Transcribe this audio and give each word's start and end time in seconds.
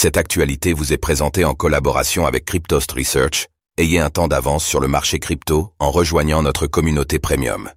Cette 0.00 0.16
actualité 0.16 0.74
vous 0.74 0.92
est 0.92 0.96
présentée 0.96 1.44
en 1.44 1.54
collaboration 1.54 2.24
avec 2.24 2.44
Cryptost 2.44 2.92
Research. 2.92 3.48
Ayez 3.78 3.98
un 3.98 4.10
temps 4.10 4.28
d'avance 4.28 4.64
sur 4.64 4.78
le 4.78 4.86
marché 4.86 5.18
crypto 5.18 5.72
en 5.80 5.90
rejoignant 5.90 6.40
notre 6.40 6.68
communauté 6.68 7.18
premium. 7.18 7.68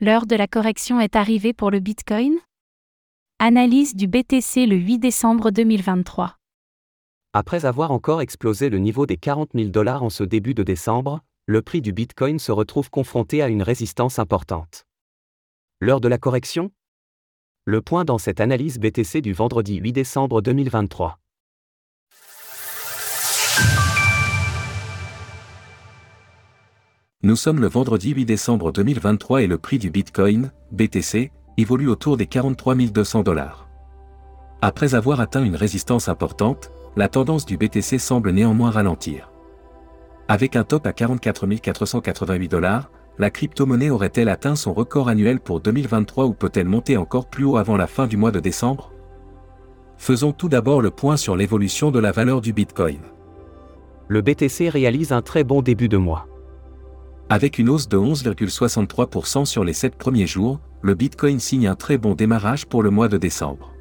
L'heure 0.00 0.26
de 0.26 0.34
la 0.34 0.48
correction 0.48 1.00
est 1.00 1.14
arrivée 1.14 1.52
pour 1.52 1.70
le 1.70 1.78
Bitcoin 1.78 2.34
Analyse 3.38 3.94
du 3.94 4.08
BTC 4.08 4.66
le 4.66 4.74
8 4.74 4.98
décembre 4.98 5.52
2023. 5.52 6.34
Après 7.34 7.66
avoir 7.66 7.92
encore 7.92 8.20
explosé 8.20 8.68
le 8.68 8.78
niveau 8.78 9.06
des 9.06 9.16
40 9.16 9.50
000 9.54 9.68
dollars 9.68 10.02
en 10.02 10.10
ce 10.10 10.24
début 10.24 10.54
de 10.54 10.64
décembre, 10.64 11.20
le 11.46 11.62
prix 11.62 11.82
du 11.82 11.92
Bitcoin 11.92 12.40
se 12.40 12.50
retrouve 12.50 12.90
confronté 12.90 13.42
à 13.42 13.46
une 13.46 13.62
résistance 13.62 14.18
importante. 14.18 14.86
L'heure 15.80 16.00
de 16.00 16.08
la 16.08 16.18
correction 16.18 16.72
Le 17.68 17.80
point 17.80 18.04
dans 18.04 18.16
cette 18.16 18.40
analyse 18.40 18.78
BTC 18.78 19.20
du 19.20 19.32
vendredi 19.32 19.78
8 19.78 19.92
décembre 19.92 20.40
2023. 20.40 21.18
Nous 27.24 27.34
sommes 27.34 27.60
le 27.60 27.66
vendredi 27.66 28.12
8 28.12 28.24
décembre 28.24 28.70
2023 28.70 29.42
et 29.42 29.46
le 29.48 29.58
prix 29.58 29.80
du 29.80 29.90
Bitcoin, 29.90 30.52
BTC, 30.70 31.32
évolue 31.56 31.88
autour 31.88 32.16
des 32.16 32.26
43 32.26 32.76
200 32.76 33.24
dollars. 33.24 33.68
Après 34.62 34.94
avoir 34.94 35.18
atteint 35.18 35.42
une 35.42 35.56
résistance 35.56 36.08
importante, 36.08 36.70
la 36.94 37.08
tendance 37.08 37.46
du 37.46 37.56
BTC 37.56 37.98
semble 37.98 38.30
néanmoins 38.30 38.70
ralentir. 38.70 39.32
Avec 40.28 40.54
un 40.54 40.62
top 40.62 40.86
à 40.86 40.92
44 40.92 41.46
488 41.56 42.46
dollars, 42.48 42.92
la 43.18 43.30
crypto-monnaie 43.30 43.90
aurait-elle 43.90 44.28
atteint 44.28 44.56
son 44.56 44.74
record 44.74 45.08
annuel 45.08 45.40
pour 45.40 45.60
2023 45.60 46.26
ou 46.26 46.34
peut-elle 46.34 46.68
monter 46.68 46.96
encore 46.96 47.26
plus 47.26 47.44
haut 47.44 47.56
avant 47.56 47.76
la 47.76 47.86
fin 47.86 48.06
du 48.06 48.16
mois 48.16 48.30
de 48.30 48.40
décembre? 48.40 48.92
Faisons 49.96 50.32
tout 50.32 50.48
d'abord 50.48 50.82
le 50.82 50.90
point 50.90 51.16
sur 51.16 51.36
l'évolution 51.36 51.90
de 51.90 51.98
la 51.98 52.12
valeur 52.12 52.40
du 52.40 52.52
Bitcoin. 52.52 53.00
Le 54.08 54.20
BTC 54.20 54.68
réalise 54.68 55.12
un 55.12 55.22
très 55.22 55.44
bon 55.44 55.62
début 55.62 55.88
de 55.88 55.96
mois. 55.96 56.28
Avec 57.28 57.58
une 57.58 57.70
hausse 57.70 57.88
de 57.88 57.96
11,63% 57.96 59.46
sur 59.46 59.64
les 59.64 59.72
7 59.72 59.96
premiers 59.96 60.26
jours, 60.26 60.60
le 60.82 60.94
Bitcoin 60.94 61.40
signe 61.40 61.66
un 61.66 61.74
très 61.74 61.98
bon 61.98 62.14
démarrage 62.14 62.66
pour 62.66 62.82
le 62.82 62.90
mois 62.90 63.08
de 63.08 63.16
décembre. 63.16 63.72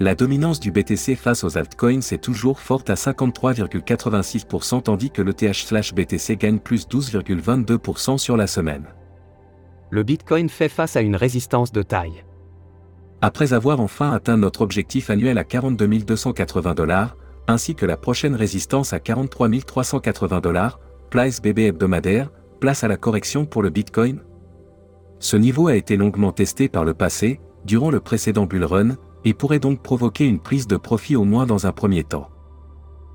La 0.00 0.14
dominance 0.14 0.60
du 0.60 0.70
BTC 0.70 1.16
face 1.16 1.42
aux 1.42 1.58
altcoins 1.58 1.98
est 2.12 2.22
toujours 2.22 2.60
forte 2.60 2.88
à 2.88 2.94
53,86% 2.94 4.82
tandis 4.82 5.10
que 5.10 5.22
le 5.22 5.34
TH/BTC 5.34 6.36
gagne 6.36 6.60
plus 6.60 6.86
12,22% 6.86 8.16
sur 8.16 8.36
la 8.36 8.46
semaine. 8.46 8.84
Le 9.90 10.04
Bitcoin 10.04 10.48
fait 10.48 10.68
face 10.68 10.94
à 10.94 11.00
une 11.00 11.16
résistance 11.16 11.72
de 11.72 11.82
taille. 11.82 12.24
Après 13.22 13.52
avoir 13.52 13.80
enfin 13.80 14.12
atteint 14.12 14.36
notre 14.36 14.60
objectif 14.60 15.10
annuel 15.10 15.36
à 15.36 15.42
42 15.42 15.88
280 15.88 16.74
dollars, 16.74 17.16
ainsi 17.48 17.74
que 17.74 17.86
la 17.86 17.96
prochaine 17.96 18.36
résistance 18.36 18.92
à 18.92 19.00
43 19.00 19.48
380 19.66 20.40
dollars, 20.40 20.78
Place 21.10 21.40
BB 21.42 21.68
hebdomadaire, 21.68 22.30
place 22.60 22.84
à 22.84 22.88
la 22.88 22.98
correction 22.98 23.46
pour 23.46 23.62
le 23.62 23.70
Bitcoin 23.70 24.20
Ce 25.18 25.36
niveau 25.36 25.66
a 25.66 25.74
été 25.74 25.96
longuement 25.96 26.32
testé 26.32 26.68
par 26.68 26.84
le 26.84 26.94
passé, 26.94 27.40
durant 27.64 27.90
le 27.90 27.98
précédent 27.98 28.46
bull 28.46 28.64
run, 28.64 28.96
et 29.24 29.34
pourrait 29.34 29.58
donc 29.58 29.82
provoquer 29.82 30.26
une 30.26 30.40
prise 30.40 30.66
de 30.66 30.76
profit 30.76 31.16
au 31.16 31.24
moins 31.24 31.46
dans 31.46 31.66
un 31.66 31.72
premier 31.72 32.04
temps. 32.04 32.28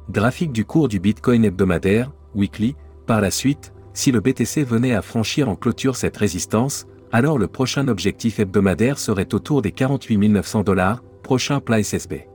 Graphique 0.09 0.51
du 0.51 0.65
cours 0.65 0.87
du 0.87 0.99
Bitcoin 0.99 1.45
hebdomadaire, 1.45 2.11
weekly, 2.35 2.75
par 3.05 3.21
la 3.21 3.31
suite, 3.31 3.73
si 3.93 4.11
le 4.11 4.19
BTC 4.19 4.63
venait 4.63 4.93
à 4.93 5.01
franchir 5.01 5.49
en 5.49 5.55
clôture 5.55 5.95
cette 5.95 6.17
résistance, 6.17 6.87
alors 7.11 7.37
le 7.37 7.47
prochain 7.47 7.87
objectif 7.87 8.39
hebdomadaire 8.39 8.97
serait 8.97 9.33
autour 9.33 9.61
des 9.61 9.71
48 9.71 10.17
900 10.17 10.63
dollars, 10.63 11.03
prochain 11.21 11.59
plat 11.59 11.81
SSB. 11.81 12.27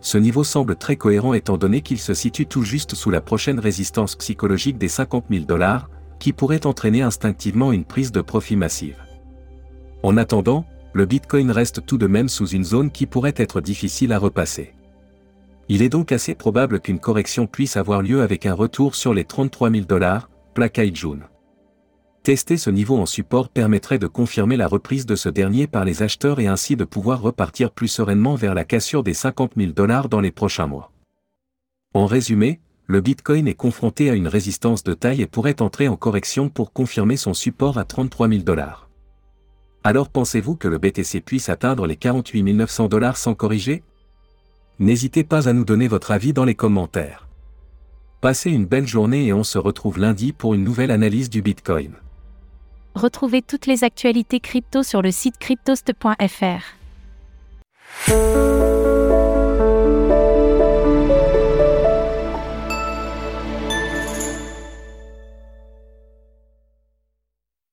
Ce 0.00 0.18
niveau 0.18 0.42
semble 0.42 0.74
très 0.76 0.96
cohérent 0.96 1.34
étant 1.34 1.56
donné 1.56 1.80
qu'il 1.80 1.98
se 1.98 2.14
situe 2.14 2.46
tout 2.46 2.62
juste 2.62 2.94
sous 2.96 3.10
la 3.10 3.20
prochaine 3.20 3.60
résistance 3.60 4.16
psychologique 4.16 4.78
des 4.78 4.88
50 4.88 5.26
000 5.30 5.44
dollars, 5.44 5.90
qui 6.18 6.32
pourrait 6.32 6.66
entraîner 6.66 7.02
instinctivement 7.02 7.70
une 7.70 7.84
prise 7.84 8.10
de 8.10 8.20
profit 8.20 8.56
massive. 8.56 8.96
En 10.02 10.16
attendant, 10.16 10.64
le 10.94 11.06
Bitcoin 11.06 11.50
reste 11.50 11.86
tout 11.86 11.98
de 11.98 12.06
même 12.06 12.28
sous 12.28 12.46
une 12.46 12.64
zone 12.64 12.90
qui 12.90 13.06
pourrait 13.06 13.34
être 13.36 13.60
difficile 13.60 14.12
à 14.12 14.18
repasser. 14.18 14.74
Il 15.68 15.80
est 15.80 15.88
donc 15.88 16.12
assez 16.12 16.34
probable 16.34 16.80
qu'une 16.80 16.98
correction 16.98 17.46
puisse 17.46 17.76
avoir 17.76 18.02
lieu 18.02 18.20
avec 18.20 18.44
un 18.46 18.54
retour 18.54 18.94
sur 18.94 19.14
les 19.14 19.24
33 19.24 19.70
000 19.70 19.84
dollars, 19.86 20.28
plaquage 20.54 20.94
jaune. 20.94 21.24
Tester 22.22 22.56
ce 22.56 22.70
niveau 22.70 22.98
en 22.98 23.06
support 23.06 23.48
permettrait 23.48 23.98
de 23.98 24.06
confirmer 24.06 24.56
la 24.56 24.68
reprise 24.68 25.06
de 25.06 25.16
ce 25.16 25.28
dernier 25.28 25.66
par 25.66 25.84
les 25.84 26.02
acheteurs 26.02 26.40
et 26.40 26.46
ainsi 26.46 26.76
de 26.76 26.84
pouvoir 26.84 27.20
repartir 27.20 27.70
plus 27.70 27.88
sereinement 27.88 28.34
vers 28.34 28.54
la 28.54 28.64
cassure 28.64 29.02
des 29.02 29.14
50 29.14 29.52
000 29.56 29.72
dollars 29.72 30.08
dans 30.08 30.20
les 30.20 30.30
prochains 30.30 30.66
mois. 30.66 30.92
En 31.94 32.06
résumé, 32.06 32.60
le 32.86 33.00
Bitcoin 33.00 33.48
est 33.48 33.54
confronté 33.54 34.10
à 34.10 34.14
une 34.14 34.28
résistance 34.28 34.84
de 34.84 34.94
taille 34.94 35.22
et 35.22 35.26
pourrait 35.26 35.62
entrer 35.62 35.88
en 35.88 35.96
correction 35.96 36.48
pour 36.48 36.72
confirmer 36.72 37.16
son 37.16 37.34
support 37.34 37.78
à 37.78 37.84
33 37.84 38.28
000 38.28 38.42
dollars. 38.42 38.88
Alors 39.84 40.08
pensez-vous 40.08 40.54
que 40.54 40.68
le 40.68 40.78
BTC 40.78 41.20
puisse 41.20 41.48
atteindre 41.48 41.86
les 41.86 41.96
48 41.96 42.42
900 42.42 42.88
dollars 42.88 43.16
sans 43.16 43.34
corriger? 43.34 43.82
N'hésitez 44.78 45.24
pas 45.24 45.48
à 45.48 45.52
nous 45.52 45.64
donner 45.64 45.88
votre 45.88 46.12
avis 46.12 46.32
dans 46.32 46.44
les 46.44 46.54
commentaires. 46.54 47.28
Passez 48.20 48.50
une 48.50 48.66
belle 48.66 48.86
journée 48.86 49.26
et 49.26 49.32
on 49.32 49.42
se 49.42 49.58
retrouve 49.58 49.98
lundi 49.98 50.32
pour 50.32 50.54
une 50.54 50.62
nouvelle 50.62 50.92
analyse 50.92 51.28
du 51.28 51.42
Bitcoin. 51.42 51.94
Retrouvez 52.94 53.42
toutes 53.42 53.66
les 53.66 53.82
actualités 53.82 54.38
crypto 54.38 54.84
sur 54.84 55.02
le 55.02 55.10
site 55.10 55.38
cryptost.fr. 55.38 56.76